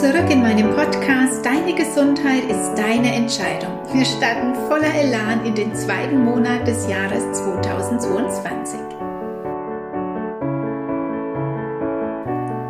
[0.00, 3.70] zurück in meinem Podcast Deine Gesundheit ist deine Entscheidung.
[3.92, 8.80] Wir starten voller Elan in den zweiten Monat des Jahres 2022.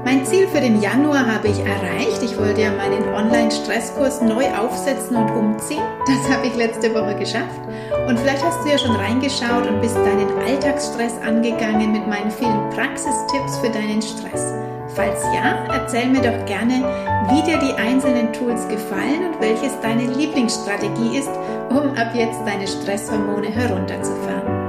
[0.05, 2.21] Mein Ziel für den Januar habe ich erreicht.
[2.21, 5.85] Ich wollte ja meinen Online-Stresskurs neu aufsetzen und umziehen.
[6.07, 7.61] Das habe ich letzte Woche geschafft.
[8.09, 12.71] Und vielleicht hast du ja schon reingeschaut und bist deinen Alltagsstress angegangen mit meinen vielen
[12.71, 14.53] Praxistipps für deinen Stress.
[15.01, 16.85] Falls ja, erzähl mir doch gerne,
[17.31, 21.31] wie dir die einzelnen Tools gefallen und welches deine Lieblingsstrategie ist,
[21.71, 24.60] um ab jetzt deine Stresshormone herunterzufahren.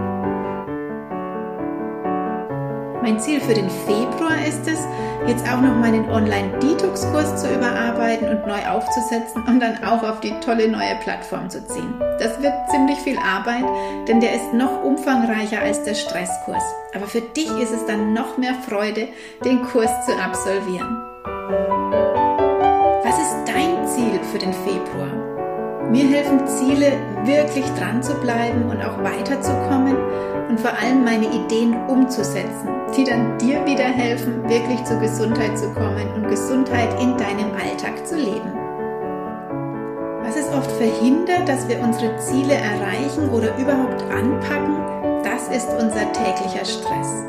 [3.11, 4.79] Mein Ziel für den Februar ist es,
[5.27, 10.31] jetzt auch noch meinen Online-Detox-Kurs zu überarbeiten und neu aufzusetzen und dann auch auf die
[10.39, 11.93] tolle neue Plattform zu ziehen.
[12.19, 13.65] Das wird ziemlich viel Arbeit,
[14.07, 16.63] denn der ist noch umfangreicher als der Stresskurs.
[16.95, 19.09] Aber für dich ist es dann noch mehr Freude,
[19.43, 20.95] den Kurs zu absolvieren.
[23.03, 25.30] Was ist dein Ziel für den Februar?
[25.91, 26.93] Mir helfen Ziele,
[27.25, 29.97] wirklich dran zu bleiben und auch weiterzukommen
[30.47, 35.67] und vor allem meine Ideen umzusetzen, die dann dir wieder helfen, wirklich zur Gesundheit zu
[35.73, 38.53] kommen und Gesundheit in deinem Alltag zu leben.
[40.23, 44.77] Was es oft verhindert, dass wir unsere Ziele erreichen oder überhaupt anpacken,
[45.25, 47.25] das ist unser täglicher Stress.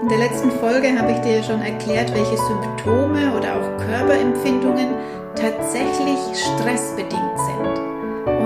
[0.00, 4.94] In der letzten Folge habe ich dir schon erklärt, welche Symptome oder auch Körperempfindungen
[5.34, 7.85] tatsächlich stressbedingt sind.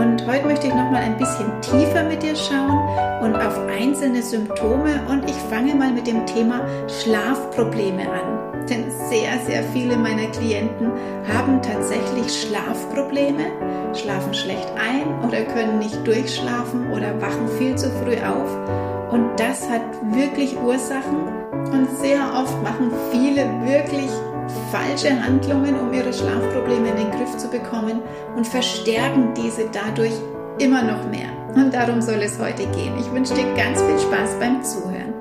[0.00, 2.78] Und heute möchte ich noch mal ein bisschen tiefer mit dir schauen
[3.20, 8.66] und auf einzelne Symptome und ich fange mal mit dem Thema Schlafprobleme an.
[8.66, 10.90] Denn sehr, sehr viele meiner Klienten
[11.28, 13.44] haben tatsächlich Schlafprobleme,
[13.94, 19.12] schlafen schlecht ein oder können nicht durchschlafen oder wachen viel zu früh auf.
[19.12, 19.82] Und das hat
[20.14, 21.28] wirklich Ursachen
[21.72, 24.08] und sehr oft machen viele wirklich
[24.70, 28.00] falsche Handlungen, um ihre Schlafprobleme in den Griff zu bekommen
[28.36, 30.14] und verstärken diese dadurch
[30.58, 31.30] immer noch mehr.
[31.54, 32.98] Und darum soll es heute gehen.
[32.98, 35.14] Ich wünsche dir ganz viel Spaß beim Zuhören.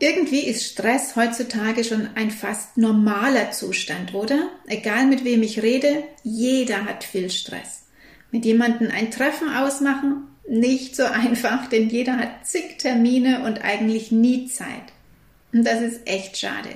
[0.00, 4.48] Irgendwie ist Stress heutzutage schon ein fast normaler Zustand, oder?
[4.66, 7.86] Egal mit wem ich rede, jeder hat viel Stress.
[8.30, 14.12] Mit jemandem ein Treffen ausmachen, nicht so einfach, denn jeder hat zig Termine und eigentlich
[14.12, 14.92] nie Zeit.
[15.52, 16.70] Und das ist echt schade,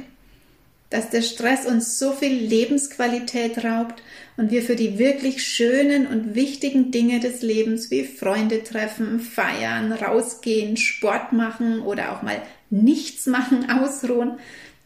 [0.91, 4.03] dass der Stress uns so viel Lebensqualität raubt
[4.37, 9.93] und wir für die wirklich schönen und wichtigen Dinge des Lebens wie Freunde treffen, feiern,
[9.93, 12.41] rausgehen, Sport machen oder auch mal
[12.71, 14.39] nichts machen, ausruhen,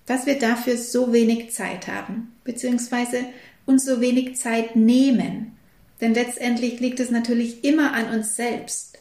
[0.07, 3.25] dass wir dafür so wenig Zeit haben, beziehungsweise
[3.67, 5.57] uns so wenig Zeit nehmen.
[6.01, 8.99] Denn letztendlich liegt es natürlich immer an uns selbst.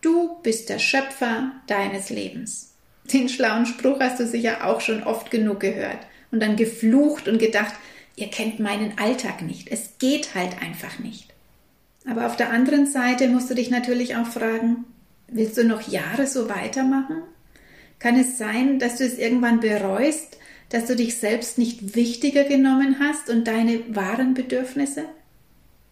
[0.00, 2.75] Du bist der Schöpfer deines Lebens.
[3.12, 5.98] Den schlauen Spruch hast du sicher auch schon oft genug gehört
[6.30, 7.74] und dann geflucht und gedacht,
[8.16, 9.68] ihr kennt meinen Alltag nicht.
[9.70, 11.32] Es geht halt einfach nicht.
[12.08, 14.84] Aber auf der anderen Seite musst du dich natürlich auch fragen,
[15.28, 17.22] willst du noch Jahre so weitermachen?
[17.98, 20.38] Kann es sein, dass du es irgendwann bereust,
[20.68, 25.04] dass du dich selbst nicht wichtiger genommen hast und deine wahren Bedürfnisse?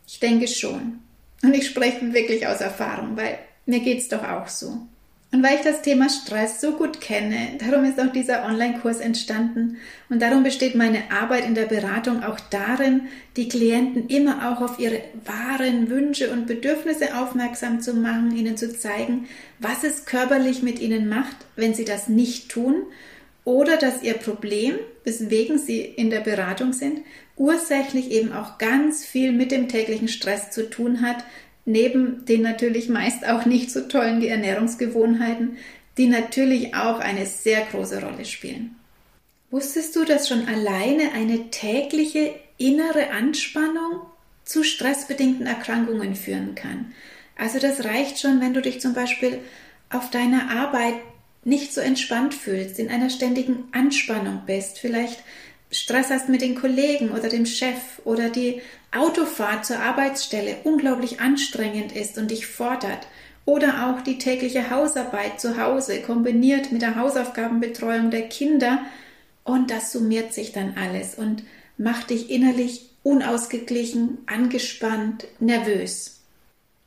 [0.07, 1.01] Ich denke schon.
[1.43, 4.87] Und ich spreche wirklich aus Erfahrung, weil mir geht's doch auch so.
[5.35, 9.79] Und weil ich das Thema Stress so gut kenne, darum ist auch dieser Online-Kurs entstanden.
[10.09, 14.79] Und darum besteht meine Arbeit in der Beratung auch darin, die Klienten immer auch auf
[14.79, 19.27] ihre wahren Wünsche und Bedürfnisse aufmerksam zu machen, ihnen zu zeigen,
[19.59, 22.85] was es körperlich mit ihnen macht, wenn sie das nicht tun
[23.43, 27.01] oder dass ihr Problem, weswegen sie in der Beratung sind,
[27.37, 31.25] ursächlich eben auch ganz viel mit dem täglichen Stress zu tun hat,
[31.65, 35.57] neben den natürlich meist auch nicht so tollen Ernährungsgewohnheiten,
[35.97, 38.77] die natürlich auch eine sehr große Rolle spielen.
[39.51, 44.01] Wusstest du, dass schon alleine eine tägliche innere Anspannung
[44.45, 46.93] zu stressbedingten Erkrankungen führen kann?
[47.37, 49.39] Also das reicht schon, wenn du dich zum Beispiel
[49.91, 50.95] auf deiner Arbeit
[51.45, 55.23] nicht so entspannt fühlst, in einer ständigen Anspannung bist, vielleicht
[55.71, 58.63] Stress hast mit den Kollegen oder dem Chef oder die
[58.97, 63.07] Autofahrt zur Arbeitsstelle unglaublich anstrengend ist und dich fordert
[63.45, 68.81] oder auch die tägliche Hausarbeit zu Hause kombiniert mit der Hausaufgabenbetreuung der Kinder
[69.45, 71.43] und das summiert sich dann alles und
[71.77, 76.21] macht dich innerlich unausgeglichen, angespannt, nervös.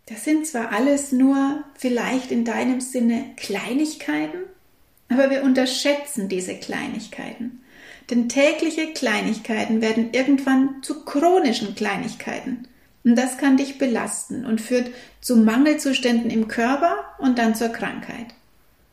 [0.07, 4.39] Das sind zwar alles nur vielleicht in deinem Sinne Kleinigkeiten,
[5.09, 7.61] aber wir unterschätzen diese Kleinigkeiten.
[8.09, 12.67] Denn tägliche Kleinigkeiten werden irgendwann zu chronischen Kleinigkeiten.
[13.03, 18.27] Und das kann dich belasten und führt zu Mangelzuständen im Körper und dann zur Krankheit.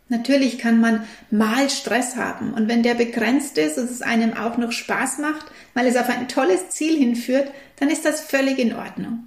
[0.09, 4.59] Natürlich kann man mal Stress haben und wenn der begrenzt ist und es einem auch
[4.59, 7.51] noch Spaß macht, weil es auf ein tolles Ziel hinführt,
[7.81, 9.25] dann ist das völlig in Ordnung.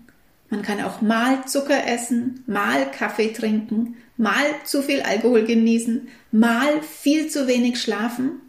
[0.49, 6.81] Man kann auch mal Zucker essen, mal Kaffee trinken, mal zu viel Alkohol genießen, mal
[6.81, 8.41] viel zu wenig schlafen.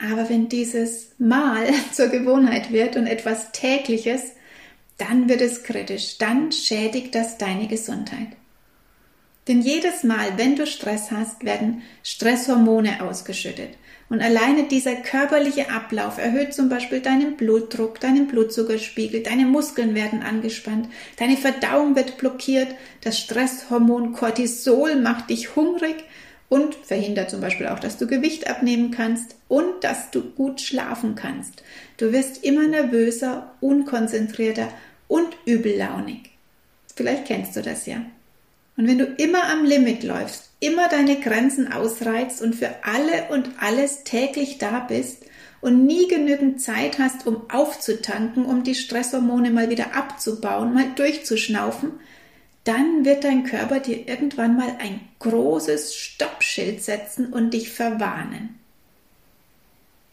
[0.00, 4.32] Aber wenn dieses Mal zur Gewohnheit wird und etwas Tägliches,
[4.98, 8.28] dann wird es kritisch, dann schädigt das deine Gesundheit.
[9.48, 13.70] Denn jedes Mal, wenn du Stress hast, werden Stresshormone ausgeschüttet.
[14.08, 20.22] Und alleine dieser körperliche Ablauf erhöht zum Beispiel deinen Blutdruck, deinen Blutzuckerspiegel, deine Muskeln werden
[20.22, 22.68] angespannt, deine Verdauung wird blockiert,
[23.02, 26.04] das Stresshormon Cortisol macht dich hungrig
[26.54, 31.16] und verhindert zum Beispiel auch, dass du Gewicht abnehmen kannst und dass du gut schlafen
[31.16, 31.64] kannst.
[31.96, 34.68] Du wirst immer nervöser, unkonzentrierter
[35.08, 36.30] und übellaunig.
[36.94, 38.02] Vielleicht kennst du das ja.
[38.76, 43.50] Und wenn du immer am Limit läufst, immer deine Grenzen ausreizt und für alle und
[43.58, 45.24] alles täglich da bist
[45.60, 51.94] und nie genügend Zeit hast, um aufzutanken, um die Stresshormone mal wieder abzubauen, mal durchzuschnaufen,
[52.64, 58.58] dann wird dein Körper dir irgendwann mal ein großes Stoppschild setzen und dich verwarnen.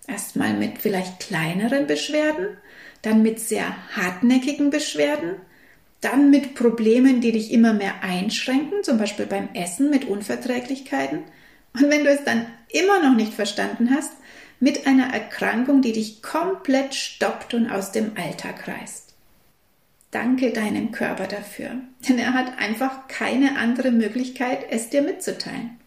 [0.08, 2.58] Erstmal mit vielleicht kleineren Beschwerden,
[3.02, 5.36] dann mit sehr hartnäckigen Beschwerden
[6.02, 11.20] dann mit Problemen, die dich immer mehr einschränken, zum Beispiel beim Essen mit Unverträglichkeiten.
[11.74, 14.12] Und wenn du es dann immer noch nicht verstanden hast,
[14.60, 19.11] mit einer Erkrankung, die dich komplett stoppt und aus dem Alltag reißt.
[20.12, 21.72] Danke deinem Körper dafür,
[22.08, 25.78] denn er hat einfach keine andere Möglichkeit, es dir mitzuteilen.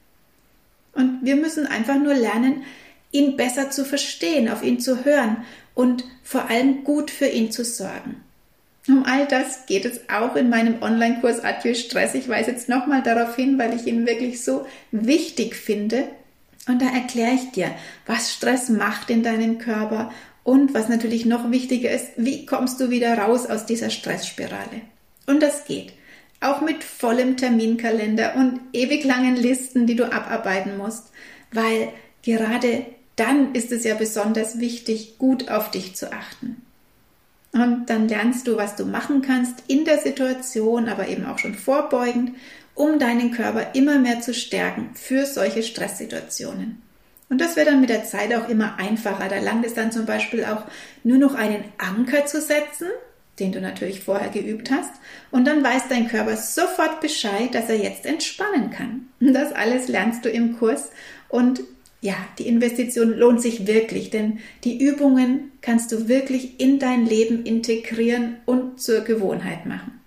[0.94, 2.62] Und wir müssen einfach nur lernen,
[3.10, 5.44] ihn besser zu verstehen, auf ihn zu hören
[5.74, 8.22] und vor allem gut für ihn zu sorgen.
[8.86, 12.14] Um all das geht es auch in meinem Online-Kurs Adieu Stress.
[12.14, 16.08] Ich weise jetzt nochmal darauf hin, weil ich ihn wirklich so wichtig finde.
[16.66, 17.70] Und da erkläre ich dir,
[18.06, 20.10] was Stress macht in deinem Körper
[20.44, 24.82] und was natürlich noch wichtiger ist, wie kommst du wieder raus aus dieser Stressspirale.
[25.26, 25.94] Und das geht.
[26.40, 31.10] Auch mit vollem Terminkalender und ewig langen Listen, die du abarbeiten musst,
[31.50, 31.88] weil
[32.22, 32.84] gerade
[33.16, 36.60] dann ist es ja besonders wichtig, gut auf dich zu achten.
[37.52, 41.54] Und dann lernst du, was du machen kannst in der Situation, aber eben auch schon
[41.54, 42.32] vorbeugend,
[42.74, 46.82] um deinen Körper immer mehr zu stärken für solche Stresssituationen.
[47.28, 49.28] Und das wird dann mit der Zeit auch immer einfacher.
[49.28, 50.64] Da langt es dann zum Beispiel auch
[51.02, 52.88] nur noch einen Anker zu setzen,
[53.38, 54.92] den du natürlich vorher geübt hast.
[55.30, 59.08] Und dann weiß dein Körper sofort Bescheid, dass er jetzt entspannen kann.
[59.20, 60.90] Das alles lernst du im Kurs.
[61.28, 61.60] Und
[62.00, 67.44] ja, die Investition lohnt sich wirklich, denn die Übungen kannst du wirklich in dein Leben
[67.44, 70.00] integrieren und zur Gewohnheit machen.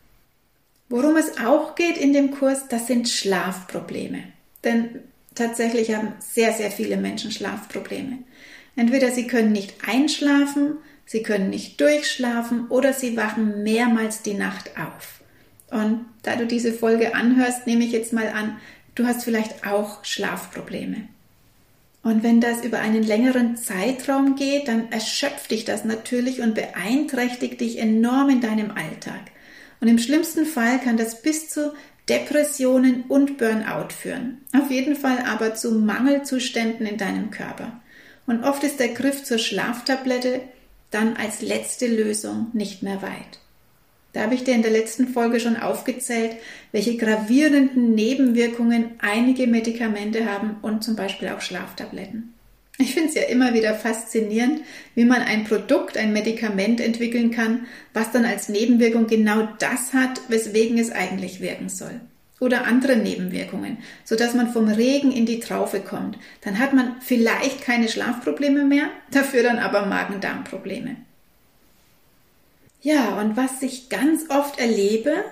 [0.90, 4.20] Worum es auch geht in dem Kurs, das sind Schlafprobleme.
[4.64, 5.00] Denn
[5.38, 8.20] tatsächlich haben sehr, sehr viele Menschen Schlafprobleme.
[8.76, 14.72] Entweder sie können nicht einschlafen, sie können nicht durchschlafen oder sie wachen mehrmals die Nacht
[14.78, 15.22] auf.
[15.70, 18.58] Und da du diese Folge anhörst, nehme ich jetzt mal an,
[18.96, 21.08] du hast vielleicht auch Schlafprobleme.
[22.04, 27.60] Und wenn das über einen längeren Zeitraum geht, dann erschöpft dich das natürlich und beeinträchtigt
[27.60, 29.20] dich enorm in deinem Alltag.
[29.82, 31.74] Und im schlimmsten Fall kann das bis zu
[32.10, 34.40] Depressionen und Burnout führen.
[34.54, 37.82] Auf jeden Fall aber zu Mangelzuständen in deinem Körper.
[38.26, 40.42] Und oft ist der Griff zur Schlaftablette
[40.92, 43.40] dann als letzte Lösung nicht mehr weit.
[44.14, 46.38] Da habe ich dir in der letzten Folge schon aufgezählt,
[46.72, 52.34] welche gravierenden Nebenwirkungen einige Medikamente haben und zum Beispiel auch Schlaftabletten.
[52.80, 54.62] Ich finde es ja immer wieder faszinierend,
[54.94, 60.22] wie man ein Produkt, ein Medikament entwickeln kann, was dann als Nebenwirkung genau das hat,
[60.28, 62.00] weswegen es eigentlich wirken soll.
[62.40, 66.20] Oder andere Nebenwirkungen, sodass man vom Regen in die Traufe kommt.
[66.42, 70.98] Dann hat man vielleicht keine Schlafprobleme mehr, dafür dann aber Magen-Darm-Probleme.
[72.82, 75.26] Ja, und was ich ganz oft erlebe,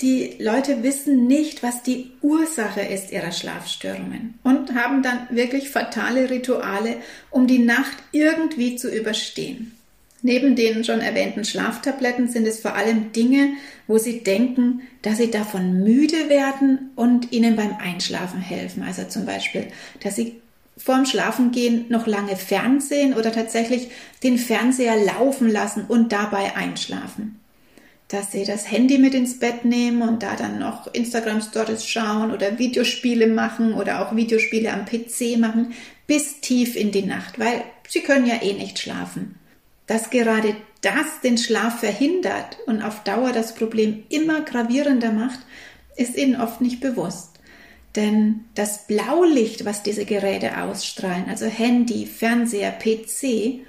[0.00, 6.30] die Leute wissen nicht, was die Ursache ist ihrer Schlafstörungen und haben dann wirklich fatale
[6.30, 6.96] Rituale,
[7.30, 9.72] um die Nacht irgendwie zu überstehen.
[10.26, 13.52] Neben den schon erwähnten Schlaftabletten sind es vor allem Dinge,
[13.86, 18.82] wo sie denken, dass sie davon müde werden und ihnen beim Einschlafen helfen.
[18.82, 19.66] Also zum Beispiel,
[20.02, 20.40] dass sie
[20.78, 23.88] vorm Schlafengehen noch lange Fernsehen oder tatsächlich
[24.22, 27.38] den Fernseher laufen lassen und dabei einschlafen.
[28.14, 32.30] Dass sie das Handy mit ins Bett nehmen und da dann noch Instagram Stories schauen
[32.30, 35.74] oder Videospiele machen oder auch Videospiele am PC machen
[36.06, 39.34] bis tief in die Nacht, weil sie können ja eh nicht schlafen.
[39.88, 45.40] Dass gerade das den Schlaf verhindert und auf Dauer das Problem immer gravierender macht,
[45.96, 47.30] ist ihnen oft nicht bewusst.
[47.96, 53.66] Denn das Blaulicht, was diese Geräte ausstrahlen, also Handy, Fernseher, PC,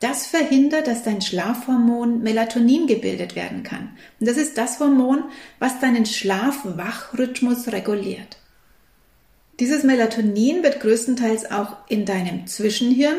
[0.00, 3.96] das verhindert, dass dein Schlafhormon Melatonin gebildet werden kann.
[4.20, 5.24] Und das ist das Hormon,
[5.58, 8.36] was deinen Schlaf-Wach-Rhythmus reguliert.
[9.58, 13.16] Dieses Melatonin wird größtenteils auch in deinem Zwischenhirn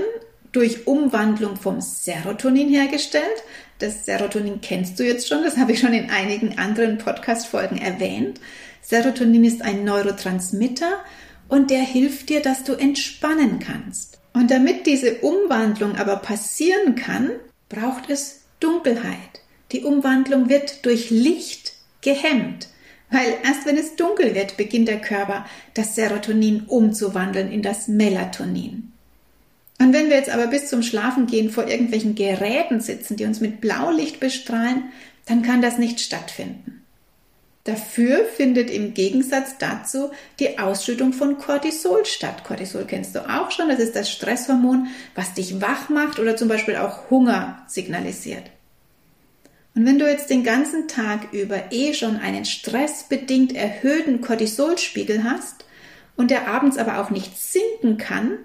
[0.51, 3.43] durch Umwandlung vom Serotonin hergestellt.
[3.79, 8.39] Das Serotonin kennst du jetzt schon, das habe ich schon in einigen anderen Podcast-Folgen erwähnt.
[8.81, 10.99] Serotonin ist ein Neurotransmitter
[11.47, 14.19] und der hilft dir, dass du entspannen kannst.
[14.37, 17.31] Und damit diese Umwandlung aber passieren kann,
[17.69, 19.41] braucht es Dunkelheit.
[19.71, 22.67] Die Umwandlung wird durch Licht gehemmt.
[23.09, 28.91] Weil erst wenn es dunkel wird, beginnt der Körper das Serotonin umzuwandeln in das Melatonin.
[29.79, 33.59] Und wenn wir jetzt aber bis zum Schlafengehen vor irgendwelchen Geräten sitzen, die uns mit
[33.59, 34.91] Blaulicht bestrahlen,
[35.25, 36.83] dann kann das nicht stattfinden.
[37.67, 42.45] Dafür findet im Gegensatz dazu die Ausschüttung von Cortisol statt.
[42.45, 46.47] Cortisol kennst du auch schon, das ist das Stresshormon, was dich wach macht oder zum
[46.47, 48.43] Beispiel auch Hunger signalisiert.
[49.75, 55.65] Und wenn du jetzt den ganzen Tag über eh schon einen stressbedingt erhöhten Cortisolspiegel hast
[56.15, 58.37] und der abends aber auch nicht sinken kann,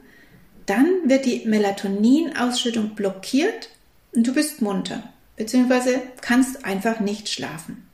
[0.67, 3.69] dann wird die Melatoninausschüttung blockiert
[4.17, 7.87] und du bist munter, beziehungsweise kannst einfach nicht schlafen.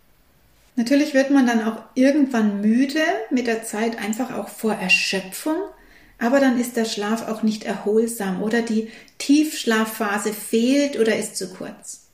[0.79, 5.57] Natürlich wird man dann auch irgendwann müde mit der Zeit, einfach auch vor Erschöpfung,
[6.21, 11.53] aber dann ist der Schlaf auch nicht erholsam oder die Tiefschlafphase fehlt oder ist zu
[11.53, 12.07] kurz.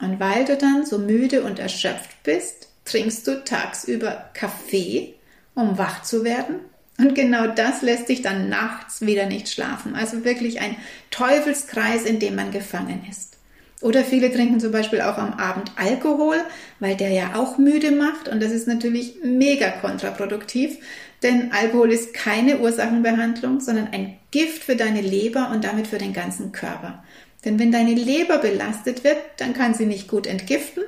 [0.00, 5.12] Und weil du dann so müde und erschöpft bist, trinkst du tagsüber Kaffee,
[5.54, 6.60] um wach zu werden.
[6.96, 9.94] Und genau das lässt dich dann nachts wieder nicht schlafen.
[9.94, 10.76] Also wirklich ein
[11.10, 13.36] Teufelskreis, in dem man gefangen ist.
[13.80, 16.36] Oder viele trinken zum Beispiel auch am Abend Alkohol,
[16.80, 18.28] weil der ja auch müde macht.
[18.28, 20.78] Und das ist natürlich mega kontraproduktiv,
[21.22, 26.12] denn Alkohol ist keine Ursachenbehandlung, sondern ein Gift für deine Leber und damit für den
[26.12, 27.04] ganzen Körper.
[27.44, 30.82] Denn wenn deine Leber belastet wird, dann kann sie nicht gut entgiften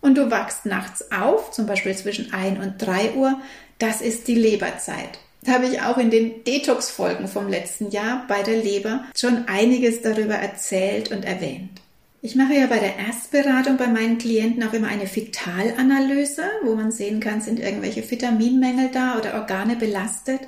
[0.00, 3.38] und du wachst nachts auf, zum Beispiel zwischen 1 und 3 Uhr.
[3.78, 5.18] Das ist die Leberzeit.
[5.42, 10.02] Da habe ich auch in den Detox-Folgen vom letzten Jahr bei der Leber schon einiges
[10.02, 11.80] darüber erzählt und erwähnt.
[12.22, 16.92] Ich mache ja bei der Erstberatung bei meinen Klienten auch immer eine Vitalanalyse, wo man
[16.92, 20.40] sehen kann, sind irgendwelche Vitaminmängel da oder Organe belastet.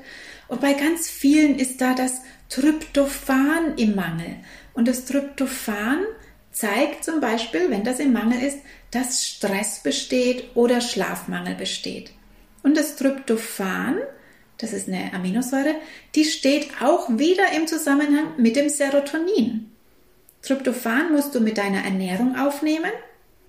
[0.48, 4.36] Und bei ganz vielen ist da das Tryptophan im Mangel.
[4.74, 6.00] Und das Tryptophan
[6.50, 8.58] zeigt zum Beispiel, wenn das im Mangel ist,
[8.90, 12.10] dass Stress besteht oder Schlafmangel besteht.
[12.62, 13.96] Und das Tryptophan,
[14.58, 15.74] das ist eine Aminosäure,
[16.14, 19.71] die steht auch wieder im Zusammenhang mit dem Serotonin.
[20.42, 22.90] Tryptophan musst du mit deiner Ernährung aufnehmen,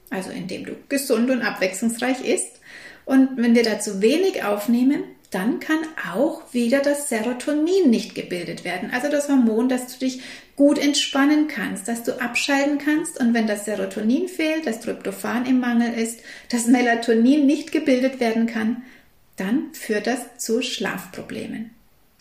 [0.09, 2.59] also indem du gesund und abwechslungsreich isst.
[3.05, 5.79] Und wenn wir dazu wenig aufnehmen, dann kann
[6.13, 8.91] auch wieder das Serotonin nicht gebildet werden.
[8.91, 10.21] Also das Hormon, dass du dich
[10.55, 13.19] gut entspannen kannst, dass du abschalten kannst.
[13.19, 16.19] Und wenn das Serotonin fehlt, das Tryptophan im Mangel ist,
[16.49, 18.83] das Melatonin nicht gebildet werden kann,
[19.35, 21.71] dann führt das zu Schlafproblemen.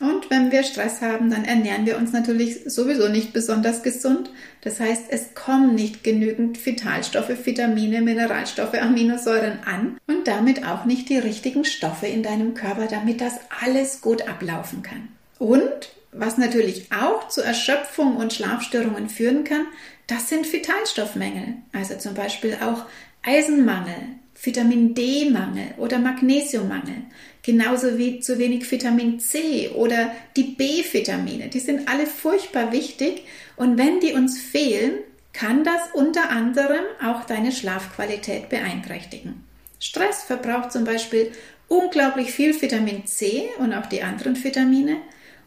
[0.03, 4.31] Und wenn wir Stress haben, dann ernähren wir uns natürlich sowieso nicht besonders gesund.
[4.63, 11.09] Das heißt, es kommen nicht genügend Vitalstoffe, Vitamine, Mineralstoffe, Aminosäuren an und damit auch nicht
[11.09, 15.07] die richtigen Stoffe in deinem Körper, damit das alles gut ablaufen kann.
[15.39, 19.67] Und was natürlich auch zu Erschöpfung und Schlafstörungen führen kann,
[20.09, 21.55] das sind Vitalstoffmängel.
[21.73, 22.87] Also zum Beispiel auch
[23.23, 27.03] Eisenmangel, Vitamin D-Mangel oder Magnesiummangel.
[27.43, 31.49] Genauso wie zu wenig Vitamin C oder die B-Vitamine.
[31.49, 33.23] Die sind alle furchtbar wichtig
[33.57, 34.95] und wenn die uns fehlen,
[35.33, 39.45] kann das unter anderem auch deine Schlafqualität beeinträchtigen.
[39.79, 41.31] Stress verbraucht zum Beispiel
[41.69, 44.97] unglaublich viel Vitamin C und auch die anderen Vitamine.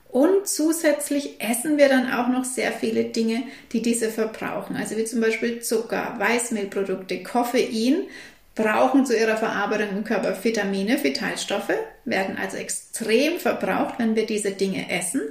[0.09, 4.77] Und zusätzlich essen wir dann auch noch sehr viele Dinge, die diese verbrauchen.
[4.77, 8.03] Also wie zum Beispiel Zucker, Weißmehlprodukte, Koffein
[8.55, 11.73] brauchen zu ihrer Verarbeitung im Körper Vitamine, Vitalstoffe,
[12.05, 15.21] werden also extrem verbraucht, wenn wir diese Dinge essen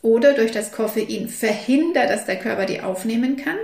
[0.00, 3.58] oder durch das Koffein verhindert, dass der Körper die aufnehmen kann.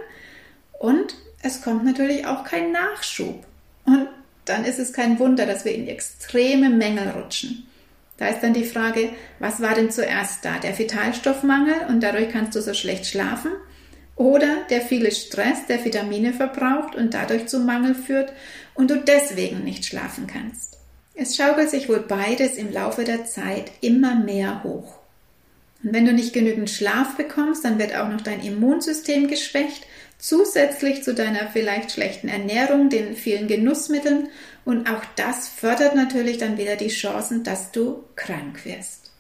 [0.81, 3.45] Und es kommt natürlich auch kein Nachschub.
[3.87, 4.09] Und
[4.45, 7.67] dann ist es kein Wunder, dass wir in extreme Mängel rutschen.
[8.17, 10.59] Da ist dann die Frage, was war denn zuerst da?
[10.59, 13.53] Der Vitalstoffmangel und dadurch kannst du so schlecht schlafen?
[14.17, 18.33] Oder der viele Stress, der Vitamine verbraucht und dadurch zu Mangel führt
[18.75, 20.79] und du deswegen nicht schlafen kannst.
[21.15, 24.99] Es schaukelt sich wohl beides im Laufe der Zeit immer mehr hoch.
[25.83, 29.87] Und wenn du nicht genügend Schlaf bekommst, dann wird auch noch dein Immunsystem geschwächt.
[30.17, 34.29] zusätzlich zu deiner vielleicht schlechten Ernährung, den vielen Genussmitteln
[34.65, 39.13] und auch das fördert natürlich dann wieder die Chancen, dass du krank wirst.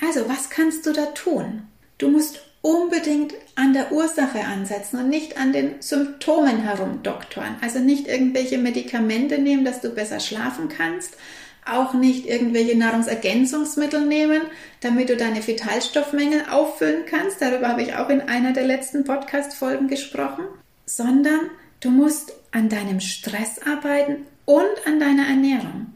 [0.00, 1.64] Also, was kannst du da tun?
[1.98, 7.56] Du musst unbedingt an der Ursache ansetzen und nicht an den Symptomen herumdoktoren.
[7.60, 11.16] Also nicht irgendwelche Medikamente nehmen, dass du besser schlafen kannst,
[11.64, 14.42] auch nicht irgendwelche Nahrungsergänzungsmittel nehmen,
[14.80, 17.42] damit du deine Vitalstoffmängel auffüllen kannst.
[17.42, 20.44] Darüber habe ich auch in einer der letzten Podcast-Folgen gesprochen.
[20.86, 21.50] Sondern
[21.80, 25.92] du musst an deinem Stress arbeiten und an deiner Ernährung.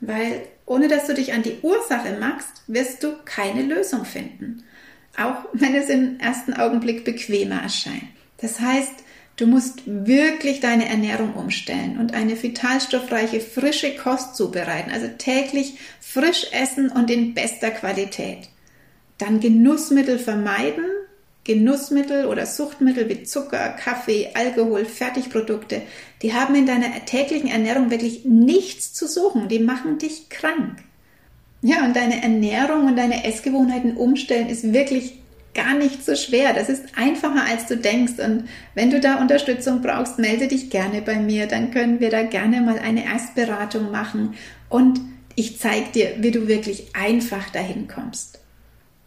[0.00, 4.64] Weil ohne dass du dich an die Ursache machst, wirst du keine Lösung finden.
[5.18, 8.04] Auch wenn es im ersten Augenblick bequemer erscheint.
[8.40, 9.04] Das heißt,
[9.38, 14.90] Du musst wirklich deine Ernährung umstellen und eine vitalstoffreiche, frische Kost zubereiten.
[14.90, 18.48] Also täglich frisch essen und in bester Qualität.
[19.16, 20.84] Dann Genussmittel vermeiden.
[21.44, 25.80] Genussmittel oder Suchtmittel wie Zucker, Kaffee, Alkohol, Fertigprodukte,
[26.20, 29.48] die haben in deiner täglichen Ernährung wirklich nichts zu suchen.
[29.48, 30.84] Die machen dich krank.
[31.60, 35.18] Ja, und deine Ernährung und deine Essgewohnheiten umstellen ist wirklich
[35.54, 36.52] gar nicht so schwer.
[36.52, 38.20] Das ist einfacher, als du denkst.
[38.24, 41.46] Und wenn du da Unterstützung brauchst, melde dich gerne bei mir.
[41.46, 44.34] Dann können wir da gerne mal eine Erstberatung machen.
[44.68, 45.00] Und
[45.34, 48.40] ich zeige dir, wie du wirklich einfach dahin kommst.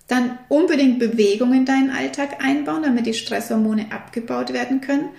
[0.08, 5.10] Dann unbedingt Bewegung in deinen Alltag einbauen, damit die Stresshormone abgebaut werden können.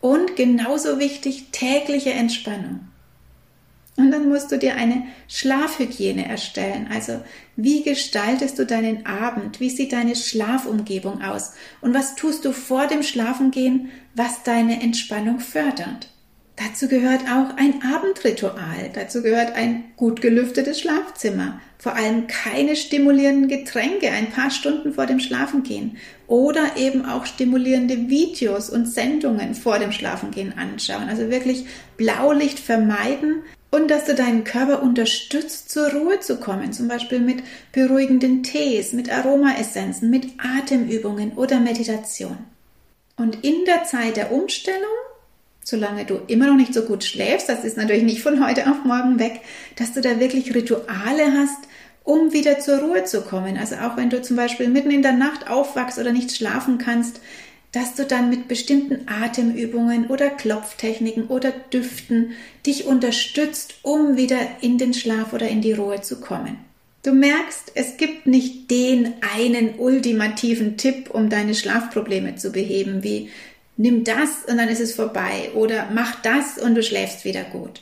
[0.00, 2.89] Und genauso wichtig, tägliche Entspannung.
[4.00, 6.88] Und dann musst du dir eine Schlafhygiene erstellen.
[6.90, 7.20] Also
[7.56, 9.60] wie gestaltest du deinen Abend?
[9.60, 11.52] Wie sieht deine Schlafumgebung aus?
[11.82, 16.08] Und was tust du vor dem Schlafengehen, was deine Entspannung fördert?
[16.56, 18.90] Dazu gehört auch ein Abendritual.
[18.92, 21.60] Dazu gehört ein gut gelüftetes Schlafzimmer.
[21.78, 25.96] Vor allem keine stimulierenden Getränke ein paar Stunden vor dem Schlafengehen.
[26.26, 31.08] Oder eben auch stimulierende Videos und Sendungen vor dem Schlafengehen anschauen.
[31.08, 31.64] Also wirklich
[31.96, 37.42] Blaulicht vermeiden und dass du deinen Körper unterstützt, zur Ruhe zu kommen, zum Beispiel mit
[37.72, 42.38] beruhigenden Tees, mit Aromaessenzen, mit Atemübungen oder Meditation.
[43.16, 44.80] Und in der Zeit der Umstellung,
[45.62, 48.84] solange du immer noch nicht so gut schläfst, das ist natürlich nicht von heute auf
[48.84, 49.40] morgen weg,
[49.76, 51.58] dass du da wirklich Rituale hast,
[52.02, 53.56] um wieder zur Ruhe zu kommen.
[53.56, 57.20] Also auch wenn du zum Beispiel mitten in der Nacht aufwachst oder nicht schlafen kannst,
[57.72, 62.32] dass du dann mit bestimmten Atemübungen oder Klopftechniken oder Düften
[62.66, 66.58] dich unterstützt, um wieder in den Schlaf oder in die Ruhe zu kommen.
[67.02, 73.30] Du merkst, es gibt nicht den einen ultimativen Tipp, um deine Schlafprobleme zu beheben, wie
[73.76, 77.80] nimm das und dann ist es vorbei oder mach das und du schläfst wieder gut.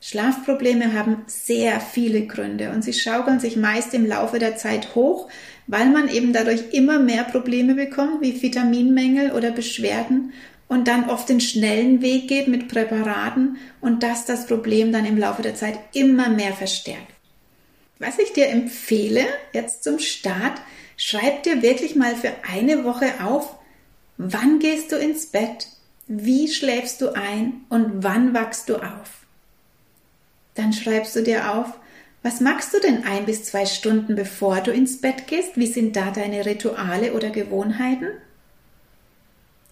[0.00, 5.28] Schlafprobleme haben sehr viele Gründe und sie schaukeln sich meist im Laufe der Zeit hoch,
[5.66, 10.32] weil man eben dadurch immer mehr Probleme bekommt, wie Vitaminmängel oder Beschwerden
[10.68, 15.18] und dann oft den schnellen Weg geht mit Präparaten und das das Problem dann im
[15.18, 17.12] Laufe der Zeit immer mehr verstärkt.
[17.98, 20.60] Was ich dir empfehle, jetzt zum Start,
[20.96, 23.56] schreib dir wirklich mal für eine Woche auf,
[24.16, 25.66] wann gehst du ins Bett,
[26.06, 29.26] wie schläfst du ein und wann wachst du auf.
[30.58, 31.66] Dann schreibst du dir auf,
[32.24, 35.56] was machst du denn ein bis zwei Stunden bevor du ins Bett gehst?
[35.56, 38.08] Wie sind da deine Rituale oder Gewohnheiten?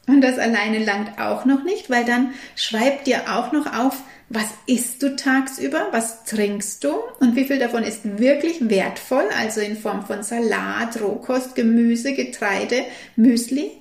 [0.07, 4.47] Und das alleine langt auch noch nicht, weil dann schreib dir auch noch auf, was
[4.69, 9.77] isst du tagsüber, was trinkst du und wie viel davon ist wirklich wertvoll, also in
[9.77, 12.85] Form von Salat, Rohkost, Gemüse, Getreide,
[13.17, 13.73] Müsli.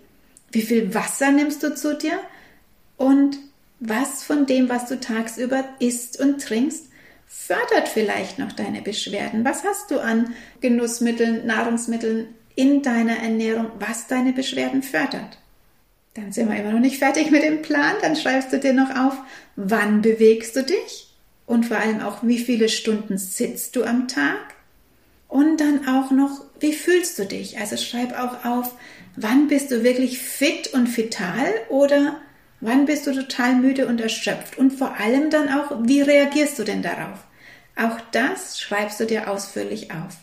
[0.52, 2.20] Wie viel Wasser nimmst du zu dir
[2.98, 3.38] und
[3.80, 6.86] was von dem, was du tagsüber isst und trinkst,
[7.36, 9.46] fördert vielleicht noch deine Beschwerden?
[9.46, 15.38] Was hast du an Genussmitteln, Nahrungsmitteln in deiner Ernährung, was deine Beschwerden fördert?
[16.16, 17.96] Dann sind wir immer noch nicht fertig mit dem Plan.
[18.02, 19.18] Dann schreibst du dir noch auf,
[19.58, 21.14] wann bewegst du dich
[21.46, 24.56] und vor allem auch, wie viele Stunden sitzt du am Tag.
[25.28, 27.60] Und dann auch noch, wie fühlst du dich?
[27.60, 28.72] Also schreib auch auf,
[29.18, 32.18] wann bist du wirklich fit und vital oder
[32.62, 34.58] Wann bist du total müde und erschöpft?
[34.58, 37.20] Und vor allem dann auch, wie reagierst du denn darauf?
[37.76, 40.18] Auch das schreibst du dir ausführlich auf.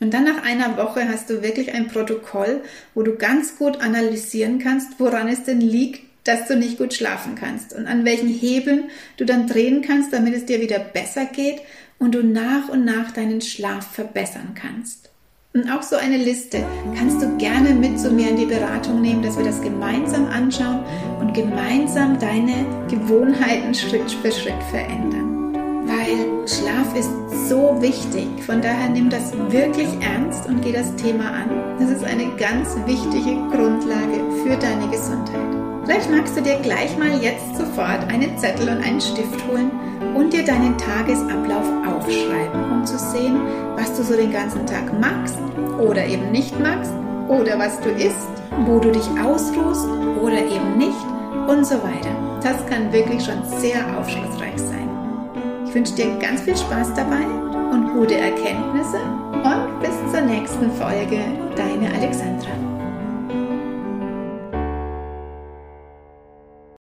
[0.00, 2.62] Und dann nach einer Woche hast du wirklich ein Protokoll,
[2.94, 7.34] wo du ganz gut analysieren kannst, woran es denn liegt, dass du nicht gut schlafen
[7.34, 11.60] kannst und an welchen Hebeln du dann drehen kannst, damit es dir wieder besser geht
[11.98, 15.09] und du nach und nach deinen Schlaf verbessern kannst.
[15.52, 16.64] Und auch so eine Liste
[16.96, 20.84] kannst du gerne mit zu mir in die Beratung nehmen, dass wir das gemeinsam anschauen
[21.18, 25.52] und gemeinsam deine Gewohnheiten Schritt für Schritt verändern.
[25.88, 27.10] Weil Schlaf ist
[27.48, 28.28] so wichtig.
[28.46, 31.50] Von daher nimm das wirklich ernst und geh das Thema an.
[31.80, 35.50] Das ist eine ganz wichtige Grundlage für deine Gesundheit.
[35.84, 39.72] Vielleicht magst du dir gleich mal jetzt sofort einen Zettel und einen Stift holen
[40.14, 43.40] und dir deinen Tagesablauf aufschreiben, um zu sehen,
[43.76, 45.38] was du so den ganzen Tag magst
[45.78, 46.92] oder eben nicht magst
[47.28, 48.28] oder was du isst,
[48.66, 49.86] wo du dich ausruhst
[50.20, 51.06] oder eben nicht
[51.48, 52.10] und so weiter.
[52.42, 54.88] Das kann wirklich schon sehr aufschlussreich sein.
[55.66, 57.24] Ich wünsche dir ganz viel Spaß dabei
[57.72, 58.98] und gute Erkenntnisse
[59.32, 61.20] und bis zur nächsten Folge.
[61.56, 62.69] Deine Alexandra.